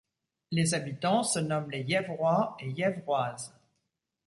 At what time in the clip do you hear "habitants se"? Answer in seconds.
0.73-1.37